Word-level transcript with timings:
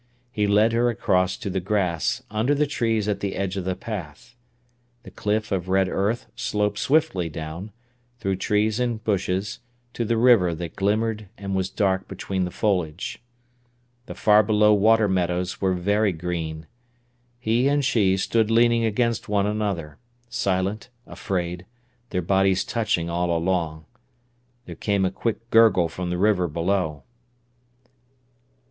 He 0.31 0.47
led 0.47 0.73
her 0.73 0.89
across 0.89 1.37
to 1.37 1.47
the 1.51 1.59
grass, 1.59 2.23
under 2.31 2.55
the 2.55 2.65
trees 2.65 3.07
at 3.07 3.19
the 3.19 3.35
edge 3.35 3.55
of 3.55 3.65
the 3.65 3.75
path. 3.75 4.33
The 5.03 5.11
cliff 5.11 5.51
of 5.51 5.69
red 5.69 5.87
earth 5.87 6.25
sloped 6.35 6.79
swiftly 6.79 7.29
down, 7.29 7.71
through 8.17 8.37
trees 8.37 8.79
and 8.79 9.03
bushes, 9.03 9.59
to 9.93 10.03
the 10.03 10.17
river 10.17 10.55
that 10.55 10.75
glimmered 10.75 11.29
and 11.37 11.53
was 11.53 11.69
dark 11.69 12.07
between 12.07 12.45
the 12.45 12.49
foliage. 12.49 13.21
The 14.07 14.15
far 14.15 14.41
below 14.41 14.73
water 14.73 15.07
meadows 15.07 15.61
were 15.61 15.75
very 15.75 16.13
green. 16.13 16.65
He 17.37 17.67
and 17.67 17.85
she 17.85 18.17
stood 18.17 18.49
leaning 18.49 18.83
against 18.83 19.29
one 19.29 19.45
another, 19.45 19.99
silent, 20.29 20.89
afraid, 21.05 21.67
their 22.09 22.23
bodies 22.23 22.63
touching 22.63 23.07
all 23.07 23.29
along. 23.37 23.85
There 24.65 24.73
came 24.73 25.05
a 25.05 25.11
quick 25.11 25.47
gurgle 25.51 25.89
from 25.89 26.09
the 26.09 26.17
river 26.17 26.47
below. 26.47 27.03